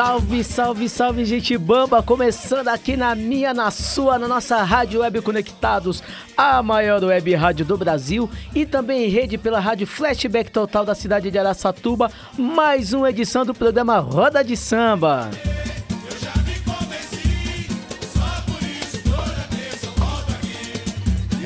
[0.00, 2.02] salve, salve, salve, gente bamba!
[2.02, 6.02] Começando aqui na minha, na sua, na nossa Rádio Web Conectados,
[6.34, 10.94] a maior web rádio do Brasil e também em rede pela Rádio Flashback Total da
[10.94, 12.10] cidade de Araçatuba.
[12.38, 15.28] Mais uma edição do programa Roda de Samba.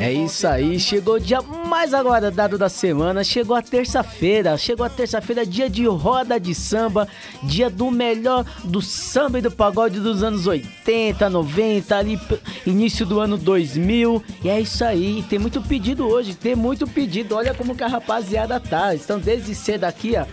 [0.05, 4.91] É isso aí, chegou o dia mais aguardado da semana, chegou a terça-feira, chegou a
[4.91, 7.09] terça-feira, dia de roda de samba,
[7.43, 12.21] dia do melhor do samba e do pagode dos anos 80, 90, ali
[12.67, 17.35] início do ano 2000, e é isso aí, tem muito pedido hoje, tem muito pedido,
[17.35, 20.27] olha como que a rapaziada tá, estão desde cedo aqui, ó,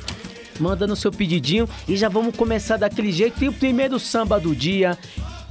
[0.59, 3.41] mandando seu pedidinho e já vamos começar daquele jeito.
[3.41, 4.97] E o primeiro samba do dia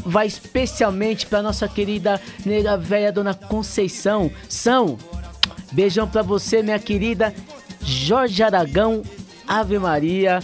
[0.04, 4.30] vai especialmente para nossa querida nega velha Dona Conceição.
[4.48, 4.98] São,
[5.72, 7.34] beijão pra você, minha querida
[7.82, 9.02] Jorge Aragão,
[9.46, 10.40] Ave Maria.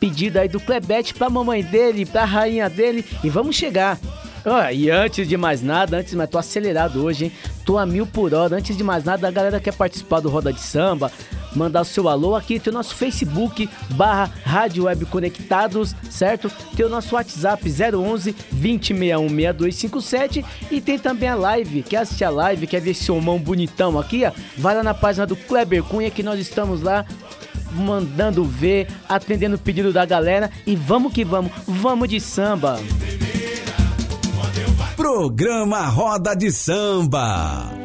[0.00, 3.98] Pedido aí do Clebete pra mamãe dele, pra rainha dele e vamos chegar.
[4.74, 7.32] E antes de mais nada, antes, mas tô acelerado hoje, hein?
[7.64, 8.56] Tô a mil por hora.
[8.56, 11.12] Antes de mais nada, a galera quer participar do Roda de Samba,
[11.54, 16.50] mandar o seu alô aqui, tem o nosso Facebook, barra Rádio Web Conectados, certo?
[16.76, 22.30] Tem o nosso WhatsApp 011 2061 6257 e tem também a live, quer assistir a
[22.30, 24.32] live, quer ver esse homão bonitão aqui, ó?
[24.56, 27.04] Vai lá na página do Kleber Cunha que nós estamos lá
[27.72, 32.78] mandando ver, atendendo o pedido da galera e vamos que vamos, vamos de samba.
[34.96, 37.81] Programa Roda de Samba.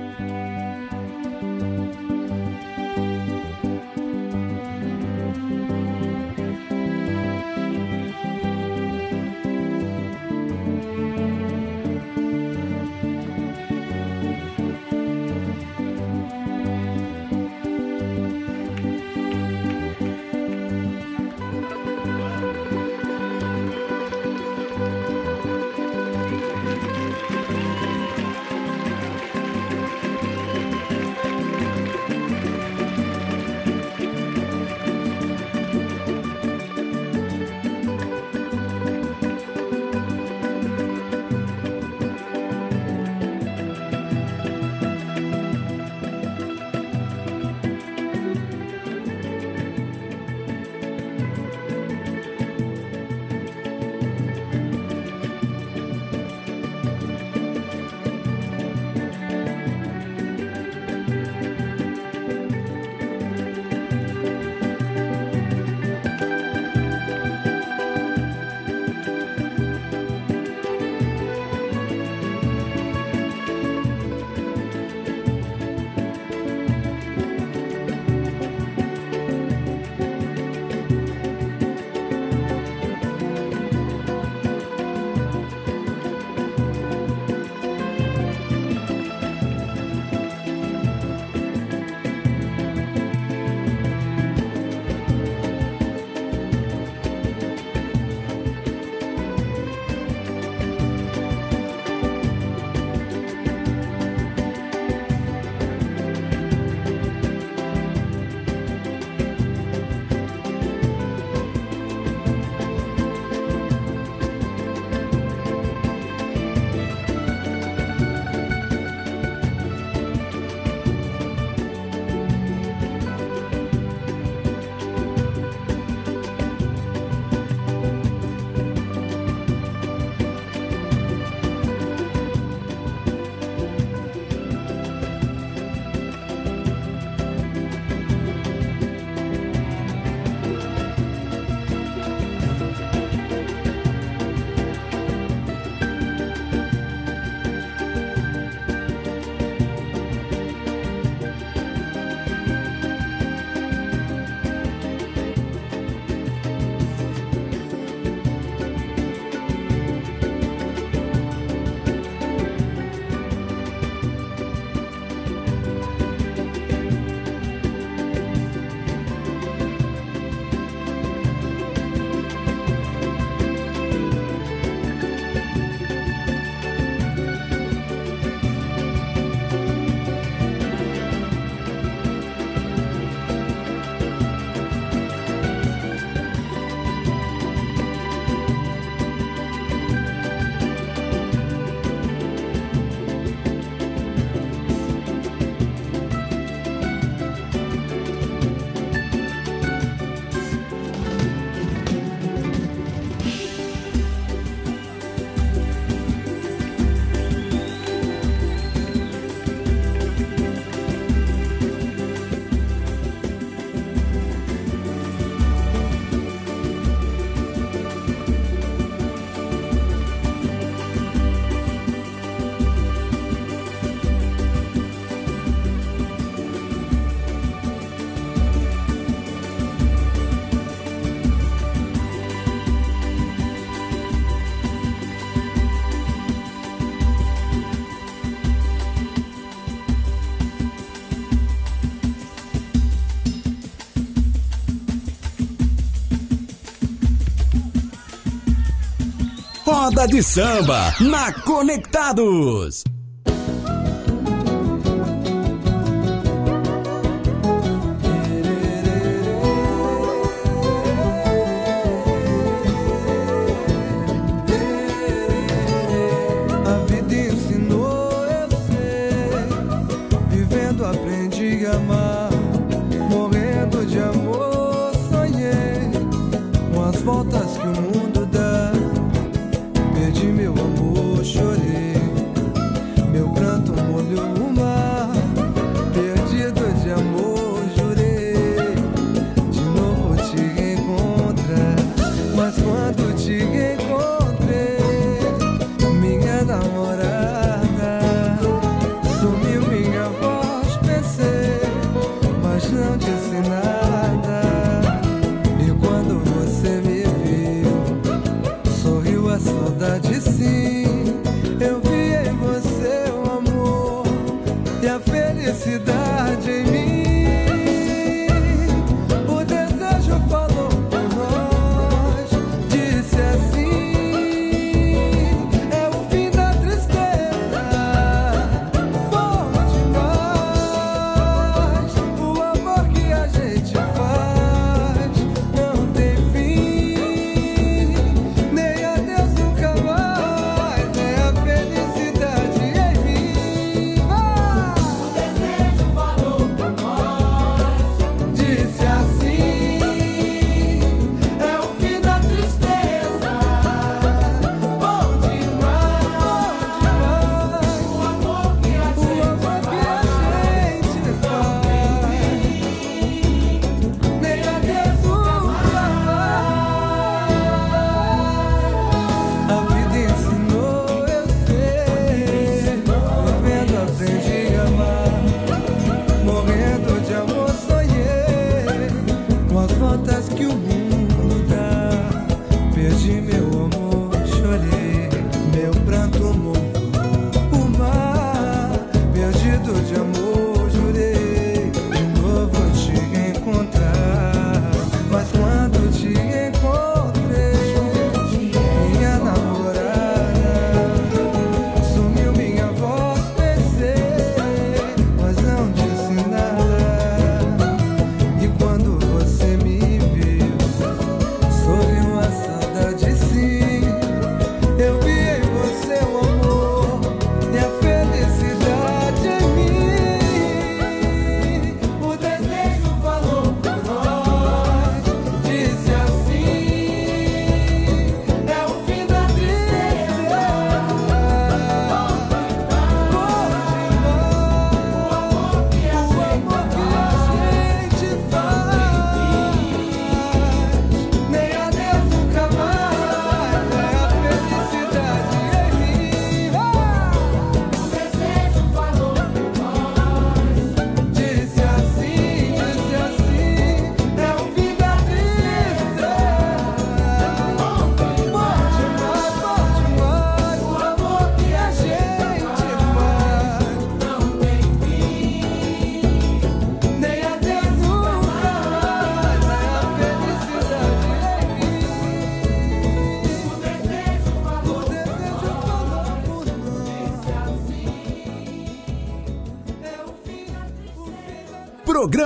[250.07, 252.86] de samba na Conectados.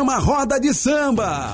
[0.01, 1.50] programa Roda de Samba.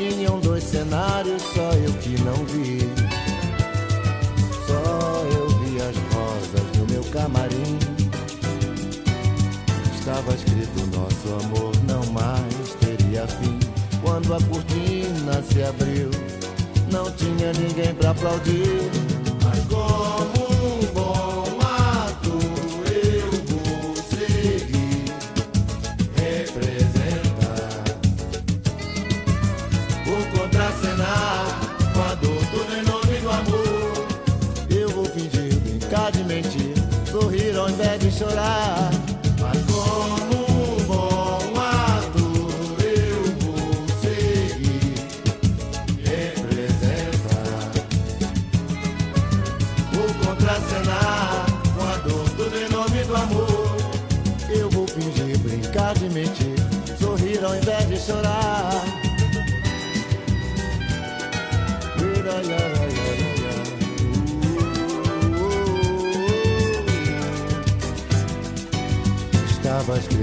[0.00, 2.78] tinham dois cenários, só eu que não vi.
[4.66, 7.78] Só eu vi as rosas no meu camarim.
[9.94, 13.58] Estava escrito: nosso amor não mais teria fim.
[14.02, 16.10] Quando a cortina se abriu,
[16.90, 18.89] não tinha ninguém pra aplaudir.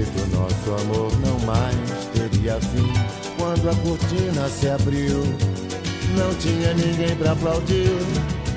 [0.00, 1.74] Escrito nosso amor não mais
[2.12, 2.92] teria fim.
[3.36, 5.22] Quando a cortina se abriu,
[6.16, 7.90] não tinha ninguém pra aplaudir.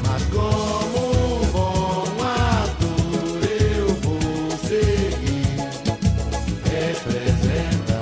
[0.08, 5.58] Mas como um bom ator eu vou seguir.
[6.70, 8.02] Representa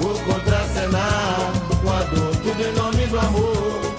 [0.00, 3.94] Vou contracenar com a dor, tudo nome do amor.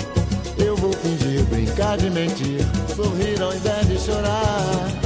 [0.57, 5.04] Eu vou fingir, brincar de mentir, sorrir ao invés de chorar.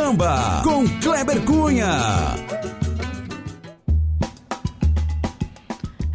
[0.00, 1.90] Samba com Kleber Cunha.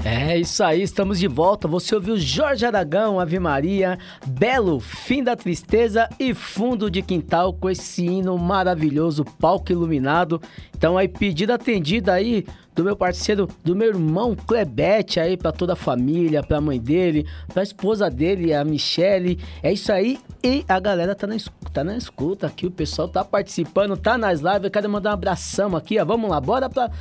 [0.04, 1.68] É isso aí, estamos de volta.
[1.68, 7.70] Você ouviu Jorge Aragão, Ave Maria, Belo, Fim da Tristeza e Fundo de Quintal com
[7.70, 10.42] esse hino maravilhoso, palco iluminado.
[10.76, 12.44] Então aí, pedida atendida aí
[12.76, 17.26] do meu parceiro, do meu irmão Clebete aí pra toda a família, pra mãe dele,
[17.54, 19.40] pra esposa dele, a Michele.
[19.64, 20.20] É isso aí.
[20.44, 21.38] E a galera tá na,
[21.74, 24.66] tá na escuta aqui, o pessoal tá participando, tá nas lives.
[24.66, 26.06] Eu quero mandar um abração aqui, ó.
[26.06, 26.92] Vamos lá, bora pra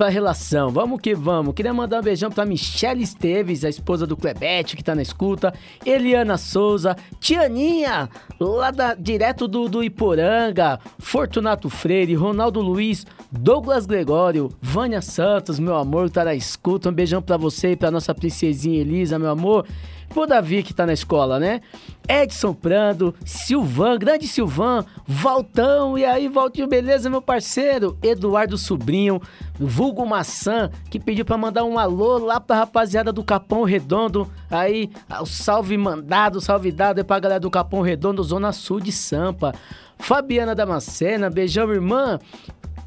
[0.00, 0.70] pra relação.
[0.70, 1.54] Vamos que vamos.
[1.54, 5.52] Queria mandar um beijão pra Michelle Esteves, a esposa do Clebete, que tá na escuta.
[5.84, 8.08] Eliana Souza, Tianinha,
[8.40, 10.80] lá da, direto do, do Iporanga.
[10.98, 16.88] Fortunato Freire, Ronaldo Luiz, Douglas Gregório, Vânia Santos, meu amor, que tá na escuta.
[16.88, 19.66] Um beijão pra você e pra nossa princesinha Elisa, meu amor.
[20.08, 21.60] Pro Davi, que tá na escola, né?
[22.08, 27.96] Edson Prando, Silvan, grande Silvan, Valtão, e aí, Valtinho, beleza, meu parceiro?
[28.02, 29.22] Eduardo Sobrinho,
[29.56, 34.28] Vulgo Maçã, que pediu pra mandar um alô lá pra rapaziada do Capão Redondo.
[34.50, 38.90] Aí, o salve mandado, salve dado aí pra galera do Capão Redondo, Zona Sul de
[38.90, 39.54] Sampa.
[39.96, 42.18] Fabiana Damascena, beijão, irmã.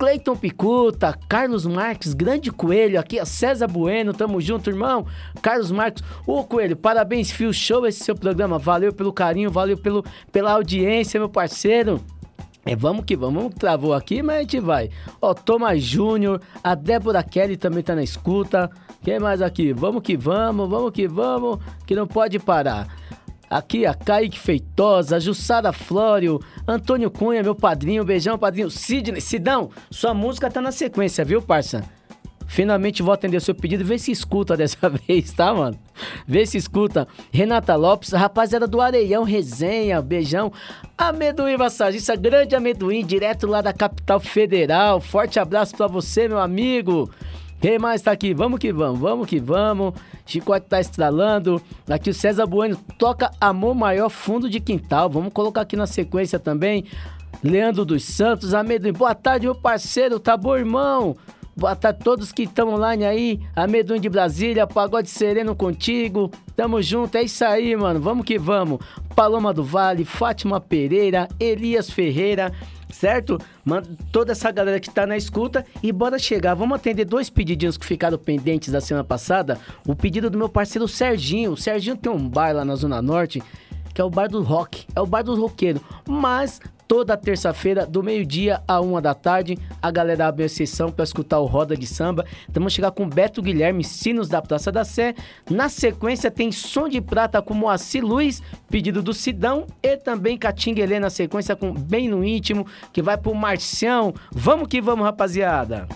[0.04, 5.06] Cleiton Picuta, Carlos Marques, grande coelho aqui, ó, César Bueno, tamo junto, irmão.
[5.42, 8.60] Carlos Marques, ô coelho, parabéns, Fio Show, esse seu programa.
[8.60, 12.04] Valeu pelo carinho, valeu pelo, pela audiência, meu parceiro.
[12.66, 14.90] É, vamos que vamos, vamos travou aqui, mas a gente vai.
[15.22, 18.70] Ó, Thomas Júnior, a Débora Kelly também tá na escuta.
[19.02, 19.72] Quem mais aqui?
[19.72, 22.90] Vamos que vamos, vamos que vamos, que não pode parar.
[23.54, 28.68] Aqui a Kaique Feitosa, Jussara Flório, Antônio Cunha, meu padrinho, beijão, padrinho.
[28.68, 31.84] Sidney, Sidão, sua música tá na sequência, viu, parça?
[32.48, 33.86] Finalmente vou atender seu pedido.
[33.86, 35.78] Vê se escuta dessa vez, tá, mano?
[36.28, 37.08] Vê se escuta.
[37.32, 40.52] Renata Lopes, rapaziada do Areião Resenha, beijão.
[40.98, 45.00] Amendoim Massagista, grande amendoim, direto lá da capital federal.
[45.00, 47.08] Forte abraço pra você, meu amigo.
[47.64, 48.34] Quem mais tá aqui?
[48.34, 49.94] Vamos que vamos, vamos que vamos.
[50.26, 51.62] Chicote tá estralando.
[51.90, 55.10] Aqui o César Bueno toca Amor Maior Fundo de Quintal.
[55.10, 56.84] Vamos colocar aqui na sequência também.
[57.42, 58.92] Leandro dos Santos, Amendoim.
[58.92, 60.20] Boa tarde, meu parceiro.
[60.20, 61.16] Tá bom, irmão?
[61.56, 63.40] Boa tarde a todos que estão online aí.
[63.56, 66.32] Amendoim de Brasília, Pagode Sereno contigo.
[66.56, 68.02] Tamo junto, é isso aí, mano.
[68.02, 68.80] Vamos que vamos.
[69.16, 72.52] Paloma do Vale, Fátima Pereira, Elias Ferreira,
[72.90, 73.38] certo?
[73.64, 76.56] Manda toda essa galera que tá na escuta e bora chegar.
[76.56, 79.60] Vamos atender dois pedidinhos que ficaram pendentes da semana passada.
[79.88, 81.52] O pedido do meu parceiro Serginho.
[81.52, 83.44] O Serginho tem um bar lá na Zona Norte
[83.94, 85.80] que é o bar do rock, é o bar do roqueiro.
[86.08, 91.04] Mas toda terça-feira, do meio-dia a uma da tarde, a galera abre a sessão para
[91.04, 92.26] escutar o Roda de Samba.
[92.50, 95.16] Vamos chegar com Beto Guilherme, Sinos da Praça da Sé.
[95.50, 99.66] Na sequência tem Som de Prata com Moacir Luiz, pedido do Sidão.
[99.82, 104.14] E também Catinguelê na sequência com Bem no Íntimo, que vai pro Marcião.
[104.32, 105.88] Vamos que vamos, rapaziada.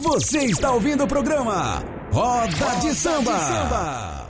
[0.00, 3.32] Você está ouvindo o programa Roda de Samba.
[3.32, 4.23] Amanhece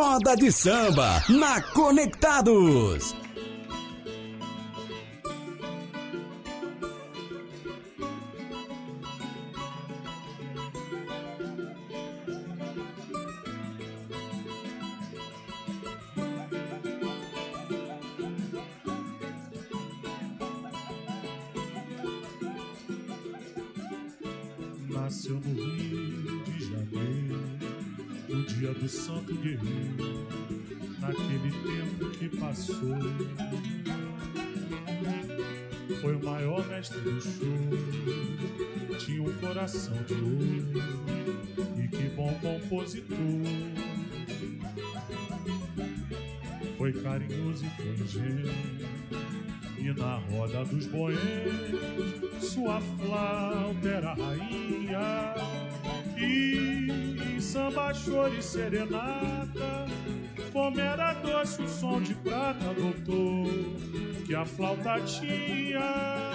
[0.00, 3.19] Roda de samba na Conectados.
[64.56, 66.30] Flauta tinha.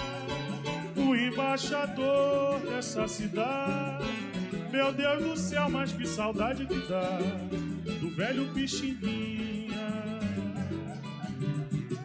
[0.96, 4.04] O embaixador dessa cidade,
[4.72, 7.18] meu Deus do céu, mas que saudade que dá
[8.00, 9.46] do velho Pixinguinha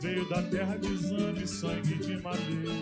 [0.01, 2.73] veio da terra de Zambi, sangue de madeira.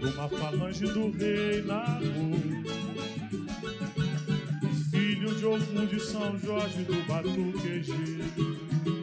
[0.00, 2.64] De uma falange do rei Nabu.
[4.90, 8.93] Filho de Ogum de São Jorge do Batuqueji.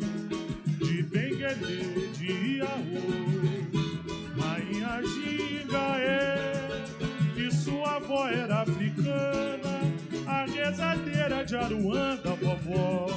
[1.52, 3.02] De Benguelê, de Iaô.
[4.40, 6.86] Rainha Gingaé,
[7.34, 9.82] que sua avó era africana.
[10.28, 13.08] A rezadeira de Aruanda, vovó.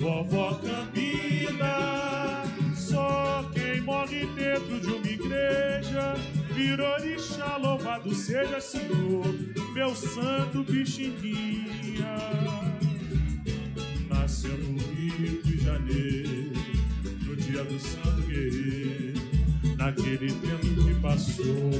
[0.00, 2.42] Vovó Campina,
[2.74, 6.14] só quem morre dentro de uma igreja
[6.54, 9.26] virou orixá, louvado seja Senhor,
[9.74, 12.16] meu santo Pixinguinha.
[14.08, 16.52] Nasceu no Rio de Janeiro,
[17.50, 19.20] dia do Santo Guerreiro,
[19.76, 21.70] naquele tempo que passou.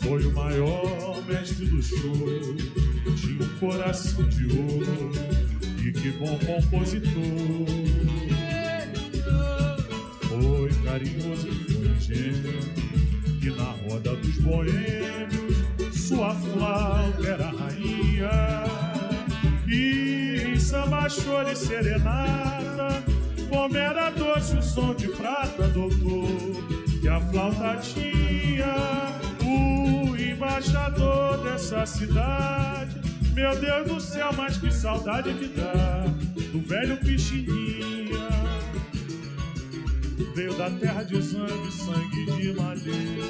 [0.00, 2.56] Foi o maior mestre do show,
[3.14, 5.12] tinha um coração de ouro.
[5.84, 7.12] E que bom compositor
[10.28, 12.60] Foi carinhoso e foi gênio
[13.42, 18.30] E na roda dos boêmios Sua flauta era rainha
[19.66, 21.56] E em samba, choro e
[22.82, 23.02] serenata
[23.48, 26.64] Como era doce o som de prata, doutor
[27.00, 28.74] Que a flauta tinha
[29.44, 33.00] O embaixador dessa cidade.
[33.34, 36.04] Meu Deus do céu, mas que saudade que dá
[36.52, 38.28] do velho Pixinguinha.
[40.34, 43.24] Veio da terra de sangue, sangue de madeira,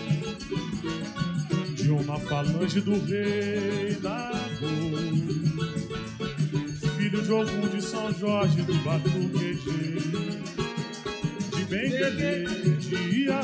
[1.74, 4.30] de uma falange do rei da
[7.12, 10.00] Filho de de São Jorge do Batuqueji,
[11.54, 12.44] de Benguelê,
[12.78, 13.42] de Iaô,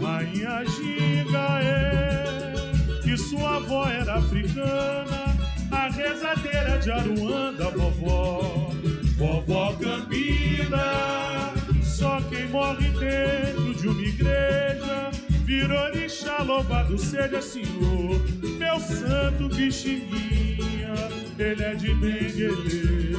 [0.00, 2.54] Rainha Gingaé
[3.02, 5.36] que que sua avó era africana,
[5.70, 8.70] a rezadeira de Aruanda, vovó,
[9.18, 11.52] vovó Campina.
[11.82, 15.10] Só quem morre dentro de uma igreja
[15.44, 18.18] vira orixá, louvado seja Senhor,
[18.58, 20.94] meu santo bixinguinha,
[21.38, 23.12] ele é de Benguelê,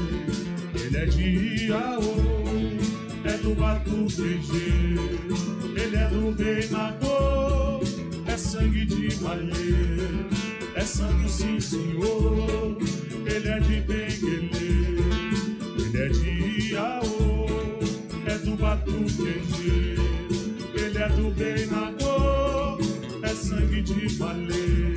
[0.74, 2.16] ele é de Iaô
[3.24, 4.96] é do Batuquejê,
[5.76, 6.68] ele é do rei
[8.26, 9.54] é sangue de malê,
[10.76, 12.78] é santo sim senhor,
[13.26, 14.50] ele é de Benguelê,
[15.78, 17.46] ele é de Iaô,
[18.26, 19.96] é do Batuquejê,
[20.74, 21.68] ele é do rei
[23.22, 24.96] é sangue de malê,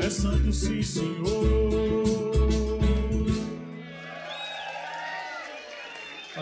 [0.00, 2.31] é santo sim senhor.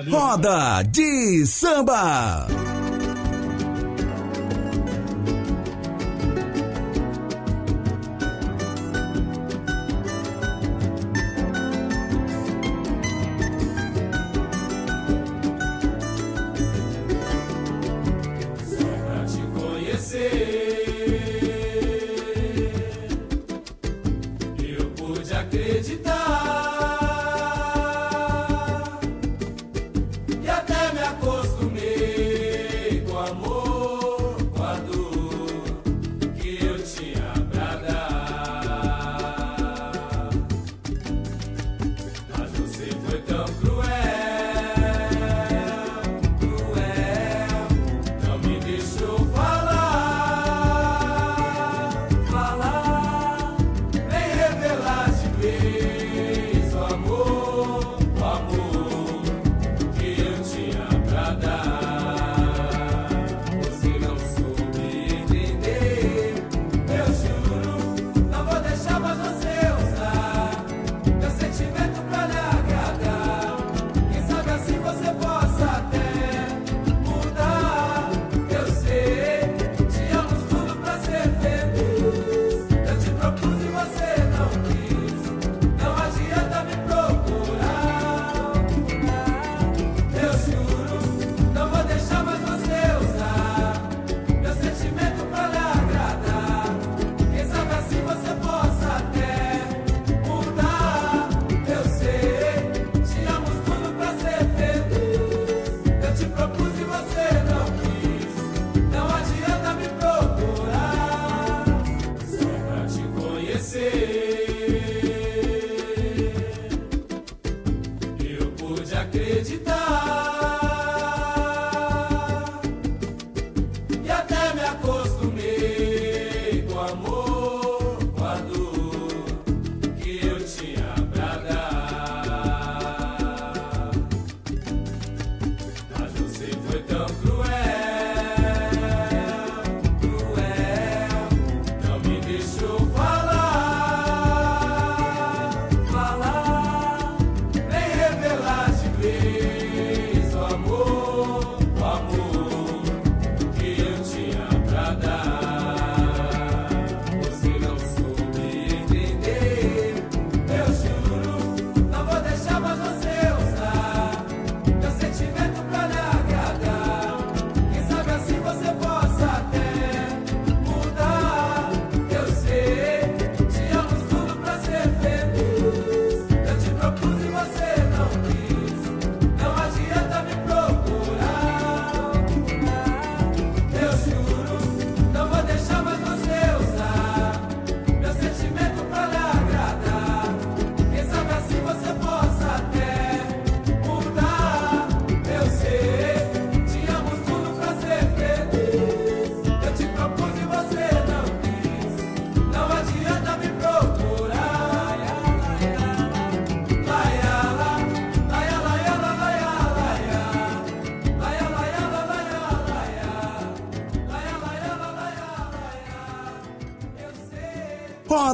[0.09, 2.60] Roda de samba.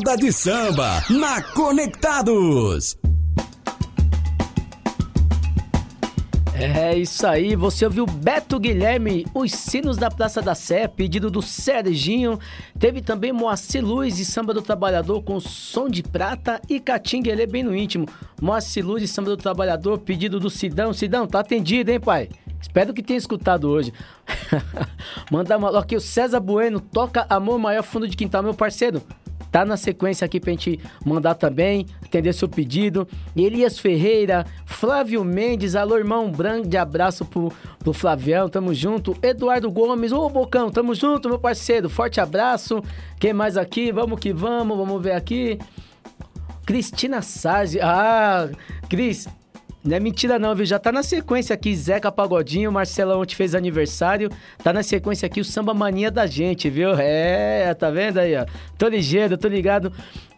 [0.06, 2.96] Roda de samba na Conectados.
[6.54, 11.42] É isso aí, você ouviu Beto Guilherme, Os Sinos da Praça da Sé, pedido do
[11.42, 12.38] Serginho.
[12.78, 17.64] Teve também Moacir Luz e Samba do Trabalhador com Som de Prata e Catinguelê bem
[17.64, 18.06] no íntimo.
[18.40, 20.92] Moacir Luz e Samba do Trabalhador, pedido do Sidão.
[20.92, 22.28] Sidão, tá atendido, hein, pai?
[22.62, 23.92] Espero que tenha escutado hoje.
[25.32, 29.02] Mandar uma aqui, o César Bueno, toca Amor Maior Fundo de Quintal, meu parceiro.
[29.56, 33.08] Tá na sequência aqui pra gente mandar também, atender seu pedido.
[33.34, 39.16] Elias Ferreira, Flávio Mendes, alô irmão, um grande abraço pro, pro Flavião, tamo junto.
[39.22, 42.82] Eduardo Gomes, ô Bocão, tamo junto, meu parceiro, forte abraço.
[43.18, 43.90] Quem mais aqui?
[43.90, 45.58] Vamos que vamos, vamos ver aqui.
[46.66, 48.50] Cristina Sarzi, ah,
[48.90, 49.26] Cris,
[49.86, 50.66] não é mentira não, viu?
[50.66, 54.30] Já tá na sequência aqui, Zeca Pagodinho, Marcelão ontem fez aniversário,
[54.62, 56.90] tá na sequência aqui o Samba Mania da gente, viu?
[56.98, 58.44] É, tá vendo aí, ó?
[58.76, 59.92] Tô ligeiro, tô ligado.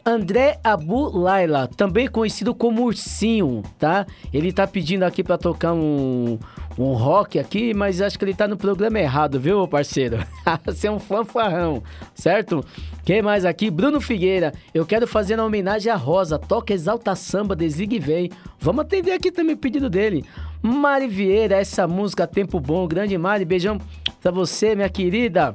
[0.04, 4.06] André Abu Laila, também conhecido como Ursinho, tá?
[4.32, 6.38] Ele tá pedindo aqui pra tocar um,
[6.78, 10.24] um rock aqui, mas acho que ele tá no programa errado, viu, parceiro?
[10.64, 11.82] Você é um fanfarrão,
[12.14, 12.64] certo?
[13.04, 13.70] Quem mais aqui?
[13.70, 18.30] Bruno Figueira, eu quero fazer uma homenagem à Rosa, toca Exalta Samba, desliga e vem.
[18.60, 20.24] Vamos atender aqui também o pedido dele.
[20.62, 23.78] Mari Vieira, essa música Tempo Bom, grande Mari, beijão
[24.22, 25.54] pra você, minha querida.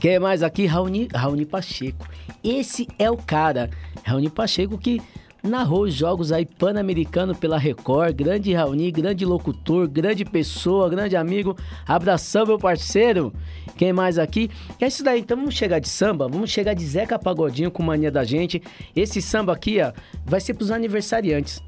[0.00, 0.64] Quem mais aqui?
[0.64, 2.08] Raoni, Raoni Pacheco.
[2.42, 3.68] Esse é o cara,
[4.02, 5.00] Raoni Pacheco, que
[5.42, 8.14] narrou os jogos aí pan-americano pela Record.
[8.14, 11.56] Grande Raoni, grande locutor, grande pessoa, grande amigo.
[11.86, 13.32] Abração, meu parceiro.
[13.76, 14.50] Quem mais aqui?
[14.80, 18.10] É isso daí, então vamos chegar de samba, vamos chegar de Zeca Pagodinho com mania
[18.10, 18.62] da gente.
[18.94, 19.92] Esse samba aqui, ó,
[20.24, 21.60] vai ser pros aniversariantes.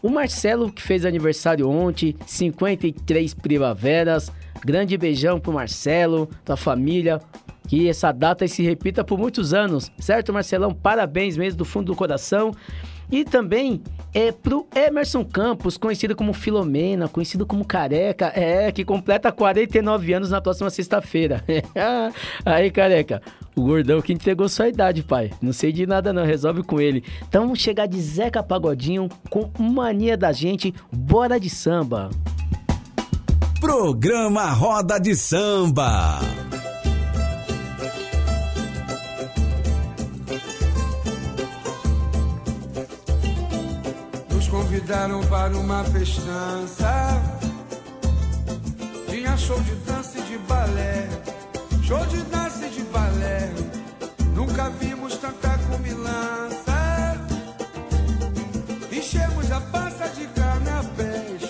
[0.00, 4.30] O Marcelo, que fez aniversário ontem, 53 primaveras.
[4.64, 7.20] Grande beijão pro Marcelo, tua família.
[7.66, 10.72] Que essa data se repita por muitos anos, certo, Marcelão?
[10.72, 12.52] Parabéns mesmo do fundo do coração.
[13.10, 13.82] E também
[14.14, 20.30] é pro Emerson Campos, conhecido como Filomena, conhecido como Careca, é, que completa 49 anos
[20.30, 21.44] na próxima sexta-feira.
[22.44, 23.22] Aí, Careca,
[23.54, 25.30] o gordão que entregou sua idade, pai.
[25.40, 27.04] Não sei de nada não, resolve com ele.
[27.28, 32.10] Então vamos chegar de Zeca Pagodinho com mania da gente, bora de samba.
[33.60, 36.20] Programa Roda de Samba.
[44.50, 47.22] Convidaram para uma festança.
[49.08, 51.08] Tinha show de dança e de balé.
[51.82, 53.52] Show de dança e de balé.
[54.34, 57.20] Nunca vimos tanta comilança.
[58.90, 61.42] Enchemos a passa de canapés.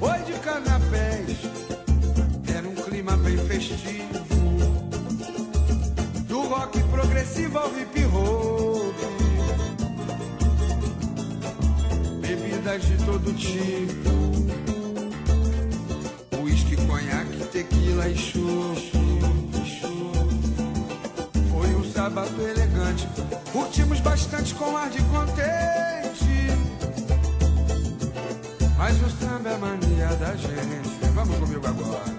[0.00, 1.38] Oi de canapés.
[2.56, 4.24] Era um clima bem festivo.
[6.28, 8.51] Do rock progressivo ao hip hop.
[12.72, 14.10] Bebidas de todo tipo.
[16.42, 18.92] Whisky, conhaque, tequila e chopp.
[21.50, 23.08] Foi um sábado elegante.
[23.52, 25.42] Curtimos bastante com ar de contente.
[28.76, 31.12] Mas o samba é mania da gente.
[31.14, 32.12] Vamos comigo agora.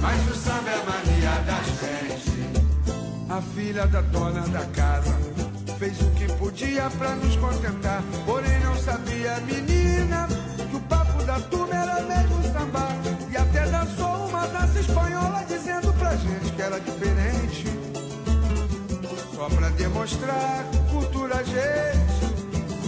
[0.00, 2.32] Mas o samba é mania da gente.
[3.28, 5.21] A filha da dona da casa
[5.82, 8.04] fez o que podia pra nos contentar.
[8.24, 10.28] Porém, não sabia menina
[10.70, 12.86] que o papo da turma era mesmo samba.
[13.28, 17.64] E até dançou uma dança espanhola dizendo pra gente que era diferente.
[19.34, 22.32] Só pra demonstrar cultura, gente.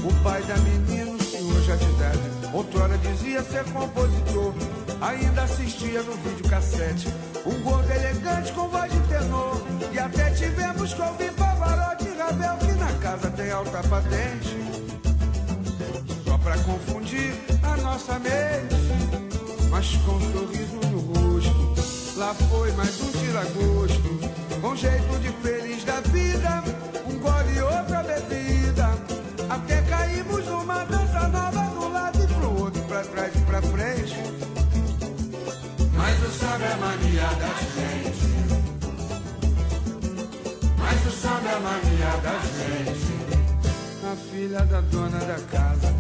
[0.05, 2.21] O pai da menina, o senhor já de idade,
[2.53, 4.55] outrora dizia ser compositor.
[5.01, 7.09] Ainda assistia no videocassete.
[7.45, 9.61] Um gordo elegante com voz de tenor.
[9.93, 11.34] E até tivemos que ouvir
[13.15, 14.57] casa tem alta patente.
[16.25, 18.75] Só pra confundir a nossa mente.
[19.71, 22.19] Mas com um sorriso no rosto.
[22.19, 24.61] Lá foi mais um tira-gosto.
[24.61, 26.65] Com jeito de feliz da vida.
[27.09, 28.91] Um gole e outra bebida.
[29.49, 34.17] Até caímos numa dança nova do lado e pro outro, pra trás e pra frente.
[35.97, 38.14] Mas o samba é mania da gente.
[41.25, 43.15] Mas o samba é mania da gente.
[44.05, 45.95] A filha da dona da casa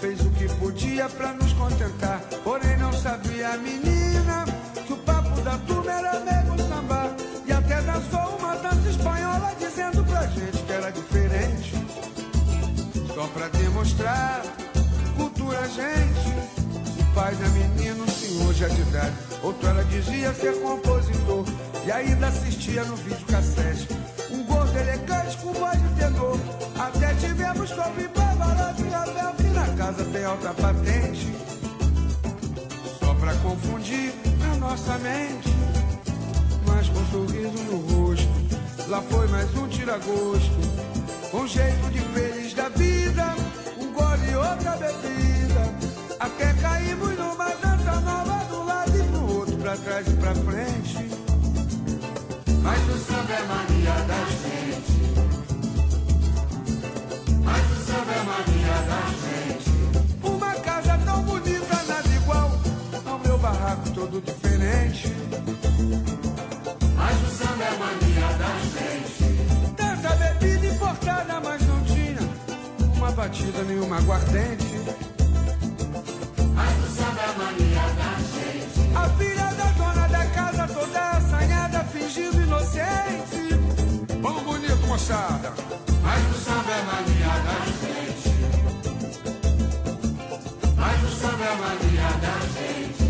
[0.00, 2.20] fez o que podia pra nos contentar.
[2.42, 4.44] Porém, não sabia a menina
[4.84, 7.14] que o papo da turma era mesmo samba.
[7.46, 11.72] E até dançou uma dança espanhola dizendo pra gente que era diferente.
[13.14, 14.42] Só pra demonstrar
[15.16, 16.36] cultura, gente.
[17.00, 19.14] O pai da menina, um senhor já de idade.
[19.42, 21.44] Outrora dizia ser compositor.
[21.86, 23.86] E ainda assistia no videocassete.
[23.92, 24.05] Um gordo
[24.86, 26.38] elegante com voz de tenor.
[26.78, 31.34] Até tivemos Pavarotti e Ravel, que na casa tem alta patente.
[33.00, 34.12] Só pra confundir
[34.52, 35.54] a nossa mente.
[36.66, 38.28] Mas com um sorriso no rosto.
[38.88, 40.56] Lá foi mais um tira-gosto.
[41.30, 43.34] Com jeito de feliz da vida.
[43.78, 45.74] Um gole e outra bebida.
[46.20, 51.25] Até caímos numa dança nova do lado e pro outro, pra trás e pra frente.
[52.66, 54.98] Mas o samba é mania da gente.
[57.44, 59.70] Mas o samba é mania da gente.
[60.24, 62.50] Uma casa tão bonita, nada igual
[63.06, 65.14] ao meu barraco todo diferente.
[66.96, 69.24] Mas o samba é mania da gente.
[69.76, 72.18] Tanta bebida importada, mas não tinha
[72.96, 74.74] uma batida nenhuma aguardente.
[76.52, 78.96] Mas o samba é mania da gente.
[78.96, 80.05] A filha da dona
[80.86, 83.54] toda assanhada, fingindo inocente.
[84.20, 85.52] Vamos bonito, moçada.
[86.02, 88.34] Mas o samba é mania da gente.
[90.76, 93.06] Mas o samba é mania da gente.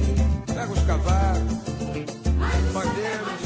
[0.47, 1.53] Pega os cavalos,
[2.73, 3.37] bandeiras.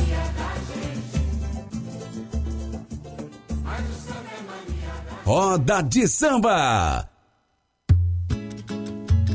[3.65, 7.09] Mas o samba é mania da Roda de samba.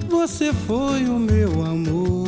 [0.10, 2.25] Você foi o meu amor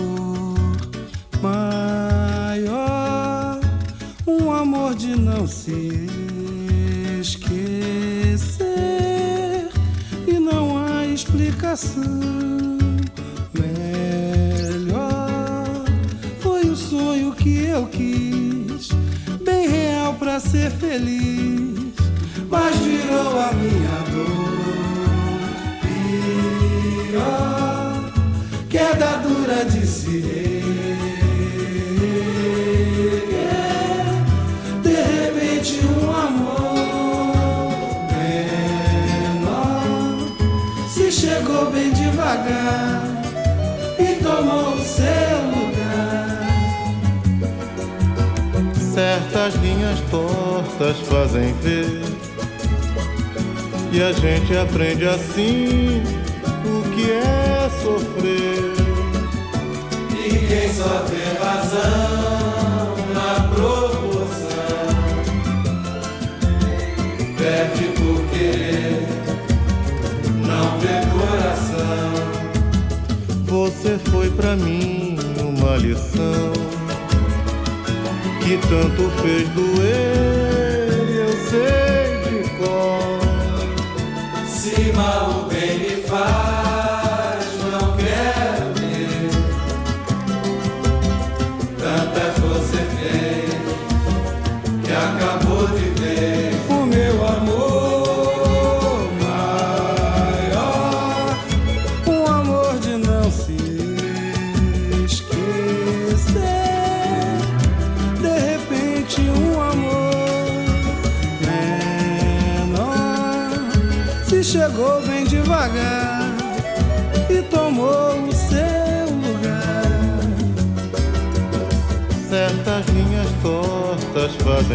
[4.87, 6.07] amor de não se
[7.19, 8.67] esquecer
[10.25, 12.03] e não há explicação
[13.53, 15.05] melhor.
[16.39, 18.89] Foi o sonho que eu quis,
[19.43, 21.93] bem real pra ser feliz,
[22.49, 24.47] mas virou a minha dor
[27.11, 28.13] pior,
[28.69, 30.46] queda dura de se
[42.37, 43.03] devagar
[43.99, 45.05] e tomou o seu
[45.55, 46.47] lugar.
[48.93, 52.01] Certas linhas tortas fazem ver.
[53.91, 56.03] E a gente aprende assim
[56.65, 58.73] o que é sofrer.
[60.13, 62.26] E quem só vê razão
[73.67, 76.53] Você foi pra mim uma lição
[78.41, 80.87] que tanto fez doer.
[81.09, 83.19] Eu sei de cor.
[84.47, 86.46] Se mal o bem me faz,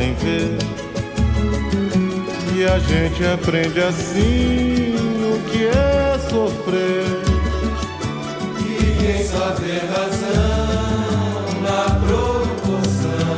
[0.03, 0.59] fazem ver.
[2.57, 7.05] E a gente aprende assim o que é sofrer.
[8.61, 10.82] E quem só vê razão
[11.62, 13.36] na proporção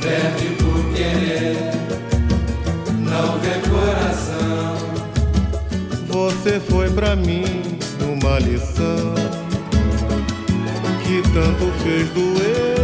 [0.00, 1.56] perde por querer,
[2.98, 4.76] não vê coração.
[6.08, 7.44] Você foi pra mim
[8.00, 9.14] uma lição
[11.04, 12.75] que tanto fez doer.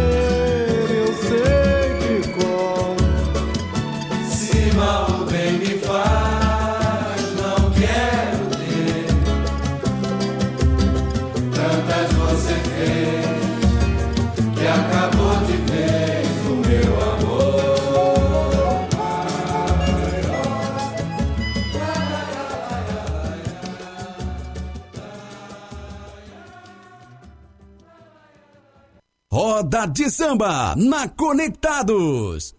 [29.63, 32.53] Roda de samba na Conectados.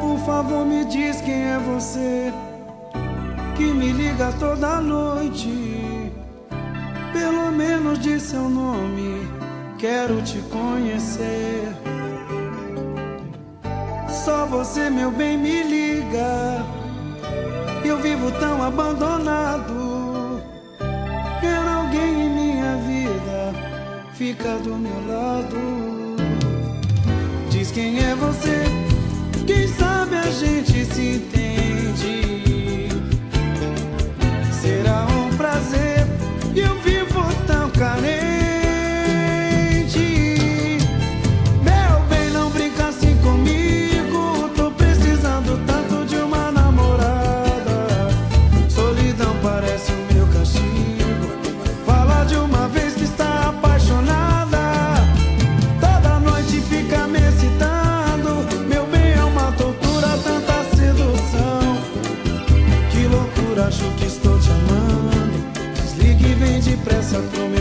[0.00, 2.32] Por favor, me diz quem é você
[3.56, 5.50] que me liga toda noite.
[7.12, 9.28] Pelo menos diz seu nome,
[9.80, 11.91] quero te conhecer.
[14.52, 16.62] Você, meu bem, me liga.
[17.82, 20.42] Eu vivo tão abandonado.
[21.40, 23.54] Quero alguém em minha vida,
[24.12, 25.56] fica do meu lado.
[27.48, 28.64] Diz quem é você,
[29.46, 32.88] quem sabe a gente se entende.
[34.60, 36.06] Será um prazer,
[36.54, 38.41] eu vivo tão carente.
[67.22, 67.51] Depressa pro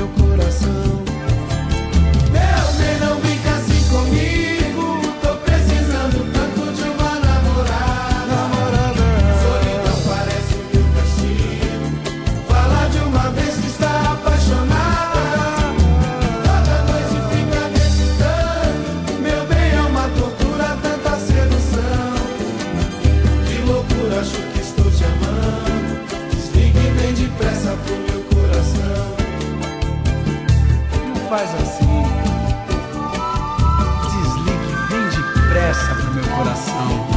[36.41, 37.10] coração.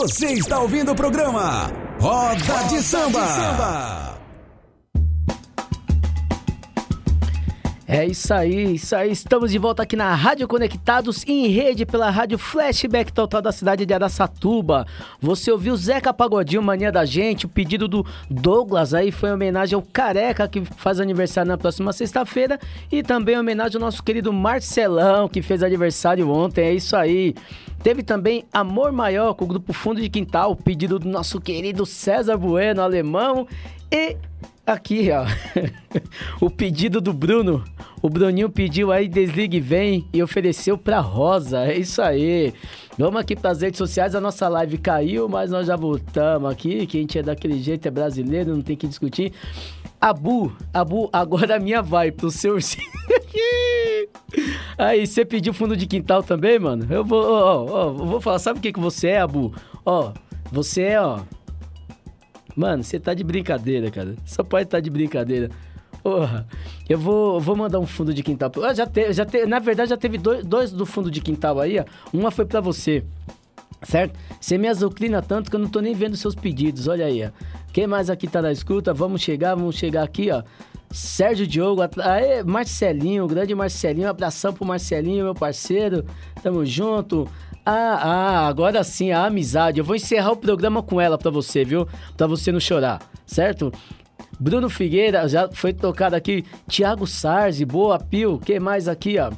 [0.00, 1.70] Você está ouvindo o programa
[2.00, 4.18] Roda de Samba.
[7.86, 9.10] É isso aí, isso aí.
[9.10, 13.84] Estamos de volta aqui na Rádio Conectados em rede pela Rádio Flashback Total da cidade
[13.84, 14.86] de Araçatuba.
[15.20, 19.74] Você ouviu Zeca Pagodinho, mania da gente, o pedido do Douglas aí foi em homenagem
[19.74, 22.58] ao Careca que faz aniversário na próxima sexta-feira
[22.90, 26.64] e também em homenagem ao nosso querido Marcelão que fez aniversário ontem.
[26.64, 27.34] É isso aí.
[27.82, 32.36] Teve também Amor Maior com o grupo Fundo de Quintal, pedido do nosso querido César
[32.36, 33.46] Bueno, alemão
[33.90, 34.16] e
[34.70, 35.24] Aqui, ó.
[36.40, 37.64] o pedido do Bruno.
[38.00, 41.64] O Bruninho pediu aí, desligue vem e ofereceu pra Rosa.
[41.64, 42.54] É isso aí.
[42.96, 44.14] Vamos aqui pras redes sociais.
[44.14, 46.86] A nossa live caiu, mas nós já voltamos aqui.
[46.86, 49.32] Que a gente é daquele jeito, é brasileiro, não tem que discutir.
[50.00, 52.56] Abu, Abu, agora a minha vai pro seu.
[54.78, 56.86] Aí, você pediu fundo de quintal também, mano?
[56.88, 59.52] Eu vou, ó, ó, vou falar, sabe o que, que você é, Abu?
[59.84, 60.12] Ó,
[60.50, 61.20] você é, ó.
[62.56, 64.16] Mano, você tá de brincadeira, cara.
[64.24, 65.50] Só pode estar de brincadeira.
[66.02, 66.46] Porra,
[66.88, 68.50] eu vou, vou mandar um fundo de quintal.
[68.64, 71.60] Ah, já te, já te, na verdade, já teve dois, dois do fundo de quintal
[71.60, 71.84] aí, ó.
[72.12, 73.04] Uma foi pra você,
[73.82, 74.18] certo?
[74.40, 77.30] Você me azucrina tanto que eu não tô nem vendo seus pedidos, olha aí, ó.
[77.72, 78.92] Quem mais aqui tá na escuta?
[78.92, 80.42] Vamos chegar, vamos chegar aqui, ó.
[80.90, 86.04] Sérgio Diogo, aê, Marcelinho, grande Marcelinho, abração pro Marcelinho, meu parceiro,
[86.42, 87.28] tamo junto.
[87.64, 89.78] Ah, ah, agora sim, a amizade.
[89.78, 91.86] Eu vou encerrar o programa com ela pra você, viu?
[92.16, 93.72] Pra você não chorar, certo?
[94.38, 96.44] Bruno Figueira, já foi tocado aqui.
[96.66, 98.40] Tiago Sarzi, boa, Pio.
[98.44, 99.30] Quem mais aqui, ó?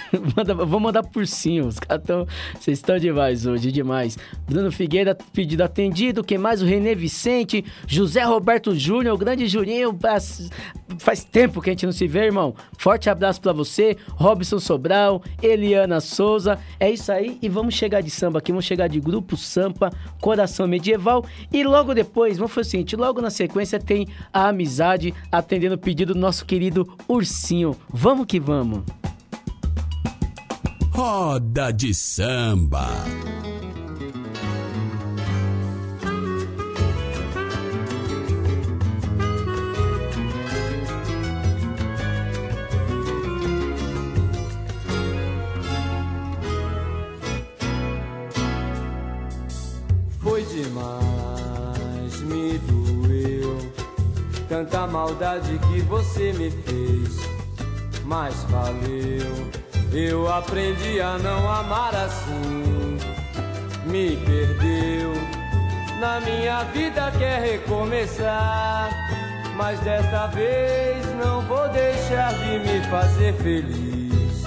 [0.36, 2.26] Manda- vou mandar por cima, os caras tão.
[2.58, 4.16] Vocês estão demais hoje, demais.
[4.48, 6.22] Bruno Figueira, pedido atendido.
[6.24, 6.62] Quem mais?
[6.62, 9.96] O Renê Vicente, José Roberto Júnior, o grande Juninho.
[10.98, 12.54] Faz- tempo que a gente não se vê, irmão.
[12.76, 16.58] Forte abraço pra você, Robson Sobral, Eliana Souza.
[16.78, 19.90] É isso aí, e vamos chegar de samba aqui, vamos chegar de grupo Sampa,
[20.20, 21.24] Coração Medieval.
[21.52, 25.78] E logo depois, vamos fazer o seguinte: logo na sequência tem a amizade atendendo o
[25.78, 27.74] pedido do nosso querido Ursinho.
[27.90, 28.82] Vamos que vamos.
[30.94, 32.86] Roda de Samba.
[50.20, 53.58] Foi demais, me doeu
[54.46, 57.16] tanta maldade que você me fez,
[58.04, 59.61] mas valeu
[59.94, 62.96] eu aprendi a não amar assim,
[63.84, 65.12] me perdeu.
[66.00, 68.90] Na minha vida quer recomeçar,
[69.54, 74.42] mas desta vez não vou deixar de me fazer feliz.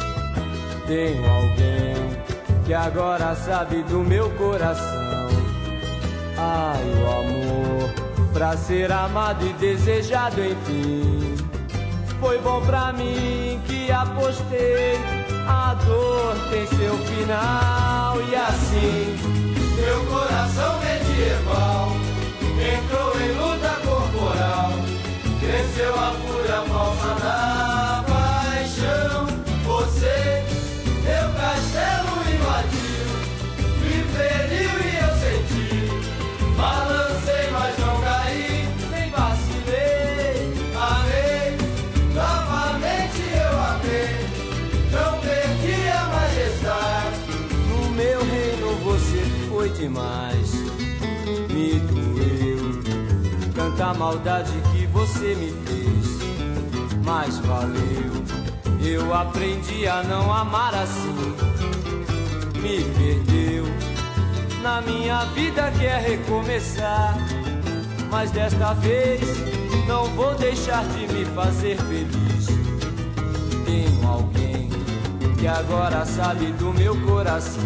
[0.88, 1.96] Tenho alguém
[2.66, 5.28] que agora sabe do meu coração.
[6.40, 11.36] Ai, o amor, pra ser amado e desejado, enfim.
[12.20, 15.25] Foi bom pra mim que apostei.
[15.48, 19.16] A dor tem seu final e assim
[19.76, 21.92] meu coração medieval
[22.60, 24.72] entrou em luta corporal.
[25.40, 27.45] Cresceu a fúria falsa
[53.86, 56.20] tanta maldade que você me fez.
[57.04, 58.26] Mas valeu.
[58.82, 61.14] Eu aprendi a não amar assim.
[62.62, 63.66] Me perdeu.
[64.62, 67.16] Na minha vida quer recomeçar.
[68.10, 69.22] Mas desta vez
[69.88, 72.48] não vou deixar de me fazer feliz.
[73.66, 74.70] Tenho alguém
[75.38, 77.64] que agora sabe do meu coração.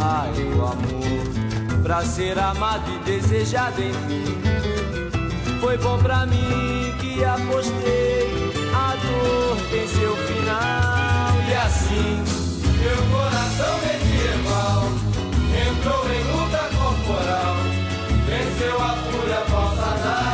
[0.00, 4.67] Ai, o amor, pra ser amado e desejado, enfim.
[5.68, 8.32] Foi bom pra mim que apostei.
[8.72, 11.34] A dor tem seu final.
[11.46, 12.24] E assim,
[12.80, 14.84] meu coração medieval
[15.68, 17.56] entrou em luta corporal.
[18.24, 20.27] Venceu a fúria falsa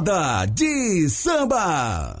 [0.00, 2.19] Roda de samba.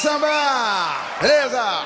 [0.00, 1.18] Sambar!
[1.20, 1.84] Beleza?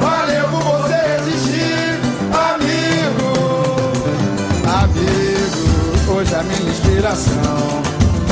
[0.00, 2.00] Valeu por você existir,
[2.32, 3.30] amigo.
[4.82, 7.82] Amigo, hoje a minha inspiração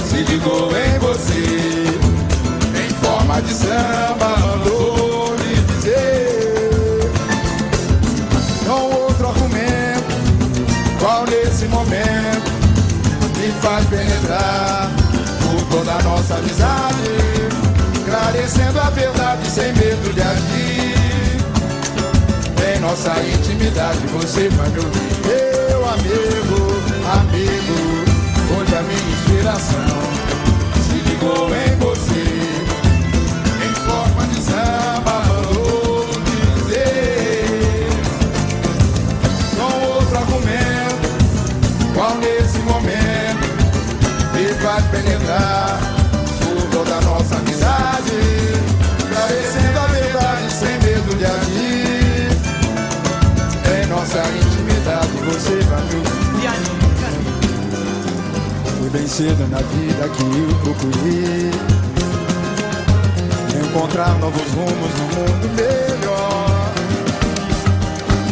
[0.08, 1.98] se ligou em você.
[2.82, 4.36] Em forma de samba,
[16.30, 17.10] amizade,
[17.94, 20.94] esclarecendo a verdade sem medo de agir.
[22.66, 25.14] Em nossa intimidade você vai me ouvir.
[25.26, 26.82] Meu amigo,
[27.20, 27.78] amigo,
[28.58, 30.00] hoje a minha inspiração
[30.86, 32.24] se ligou em você.
[33.64, 36.06] Em forma de samba, mandou
[36.64, 37.88] dizer.
[39.56, 41.08] Com outro argumento,
[41.94, 43.44] qual nesse momento
[44.32, 45.73] me faz penetrar
[59.14, 61.50] cedo na vida que eu procurei.
[63.64, 66.72] Encontrar novos rumos no mundo melhor.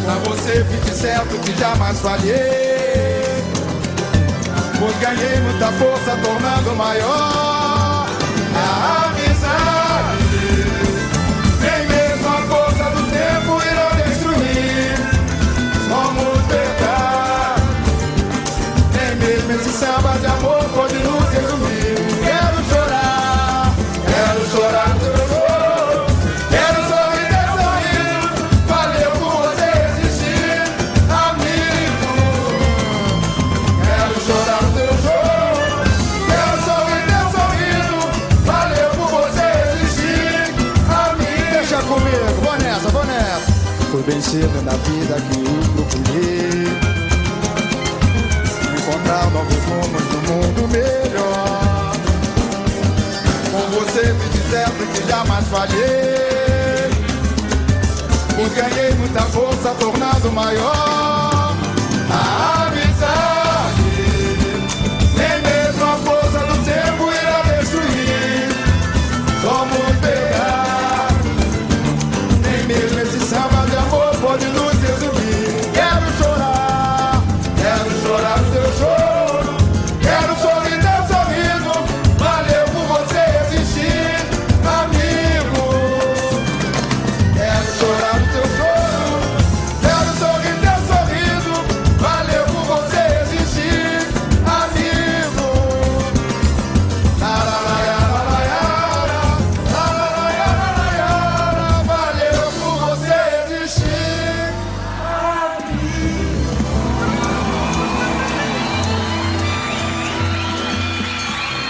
[0.04, 3.22] Pra você fique certo que jamais falhei.
[4.80, 7.41] Pois ganhei muita força tornando maior
[44.32, 46.64] cedo na vida que eu procurei
[48.78, 51.92] encontrar novos rumos no mundo melhor.
[53.50, 56.88] Com você fique certo que jamais falhei.
[58.34, 61.41] Pois ganhei muita força tornando maior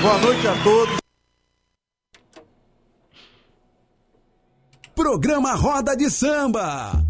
[0.03, 0.97] Boa noite a todos.
[4.97, 7.05] Programa Roda de Samba.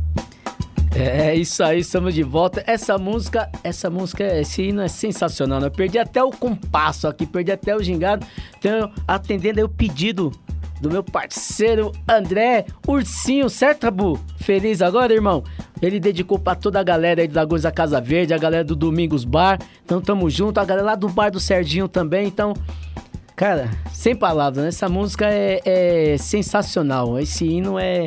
[0.95, 2.63] É isso aí, estamos de volta.
[2.67, 5.59] Essa música, essa música, esse hino é sensacional.
[5.59, 5.69] né?
[5.69, 8.27] Eu perdi até o compasso aqui, perdi até o gingado.
[8.59, 10.31] Então, atendendo aí o pedido
[10.83, 14.21] do meu parceiro André Ursinho, certo, Tabu?
[14.37, 15.45] Feliz agora, irmão?
[15.81, 18.77] Ele dedicou pra toda a galera aí do Lagos da Casa Verde, a galera do
[18.77, 19.59] Domingos Bar.
[19.85, 20.59] Então, tamo junto.
[20.59, 22.27] A galera lá do Bar do Serginho também.
[22.27, 22.53] Então,
[23.35, 24.69] Cara, sem palavras, né?
[24.69, 27.19] Essa música é, é sensacional.
[27.19, 28.07] Esse hino é.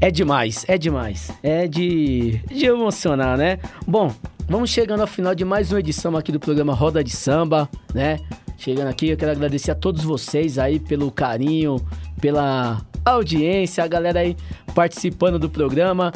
[0.00, 1.32] É demais, é demais.
[1.42, 3.58] É de, de emocionar, né?
[3.84, 4.14] Bom,
[4.48, 8.20] vamos chegando ao final de mais uma edição aqui do programa Roda de Samba, né?
[8.58, 11.76] Chegando aqui, eu quero agradecer a todos vocês aí pelo carinho,
[12.20, 14.36] pela audiência, a galera aí
[14.74, 16.12] participando do programa.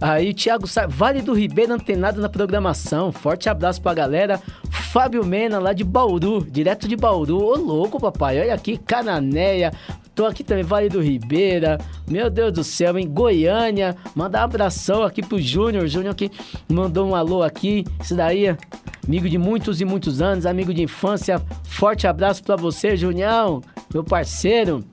[0.00, 3.10] Aí, Thiago Sá, Vale do Ribeiro antenado na programação.
[3.10, 4.40] Forte abraço pra galera.
[4.70, 7.42] Fábio Mena, lá de Bauru, direto de Bauru.
[7.42, 8.40] Ô, louco, papai.
[8.40, 9.72] Olha aqui, Cananéia.
[10.14, 11.78] Tô aqui também, Vale do Ribeira.
[12.08, 13.96] Meu Deus do céu, em Goiânia.
[14.14, 15.88] Mandar um abração aqui pro Júnior.
[15.88, 16.30] Júnior que
[16.68, 17.84] mandou um alô aqui.
[18.00, 18.56] Isso daí,
[19.04, 21.42] amigo de muitos e muitos anos, amigo de infância.
[21.64, 23.60] Forte abraço pra você, Junião,
[23.92, 24.84] meu parceiro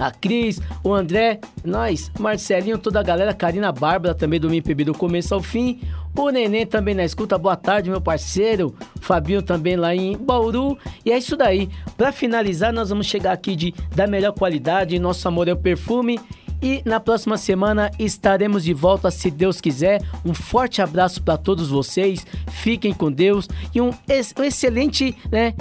[0.00, 4.94] a Cris, o André, nós, Marcelinho, toda a galera, Karina Bárbara também do MPB do
[4.94, 5.80] começo ao fim,
[6.16, 11.12] o Neném também na escuta, boa tarde, meu parceiro, Fabinho também lá em Bauru, e
[11.12, 11.68] é isso daí.
[11.96, 16.18] Pra finalizar, nós vamos chegar aqui de da melhor qualidade, nosso amor é o perfume,
[16.62, 20.02] e na próxima semana estaremos de volta, se Deus quiser.
[20.24, 22.26] Um forte abraço para todos vocês.
[22.50, 25.54] Fiquem com Deus e um, ex- um excelente, né?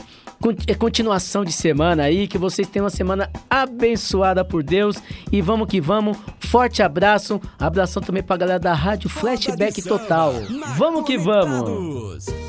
[0.68, 4.98] eh, Continuação de semana aí, que vocês tenham uma semana abençoada por Deus
[5.32, 6.18] e vamos que vamos.
[6.40, 10.34] Forte abraço, abração também pra galera da Rádio Flashback Total.
[10.78, 12.49] Vamos que vamos.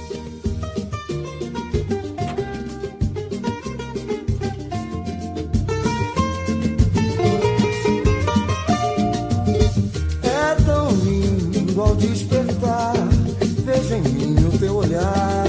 [12.01, 12.95] despertar.
[13.65, 15.47] Veja em mim o teu olhar,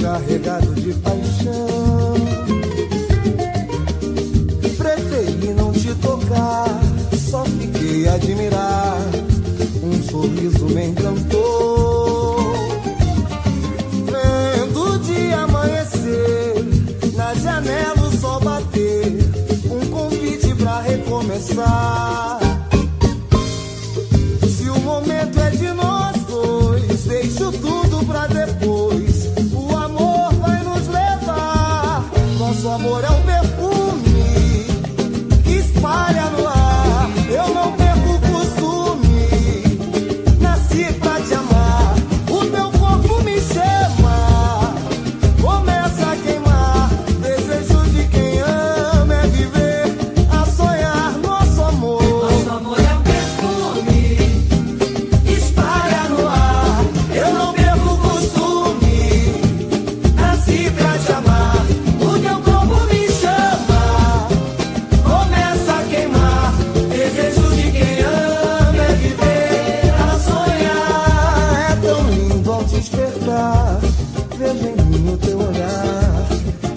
[0.00, 2.14] carregado de paixão.
[4.78, 6.68] Preferi não te tocar,
[7.30, 8.98] só fiquei a admirar.
[9.82, 12.36] Um sorriso me encantou.
[14.10, 16.64] Vendo o dia amanhecer,
[17.14, 19.18] na janela o sol bater.
[19.70, 22.23] Um convite pra recomeçar.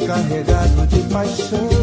[0.07, 1.76] carregado de paixão.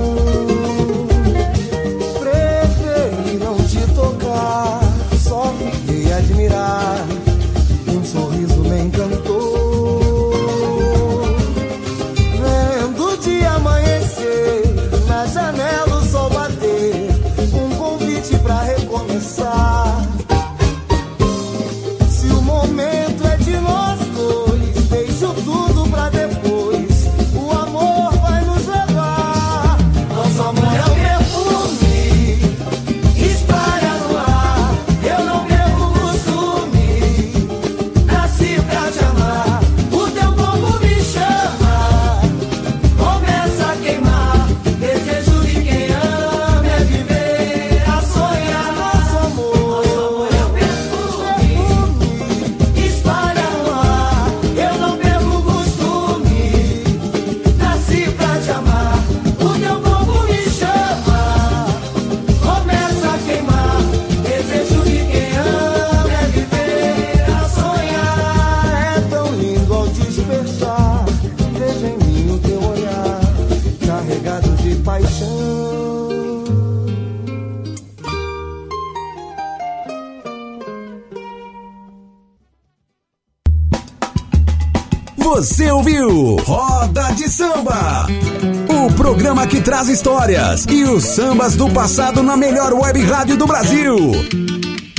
[89.95, 93.97] histórias e os sambas do passado na melhor web rádio do Brasil.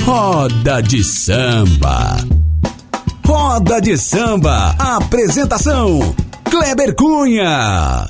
[0.02, 2.16] Roda de Samba.
[3.22, 4.74] Roda de Samba.
[4.78, 8.04] Apresentação: Kleber Cunha.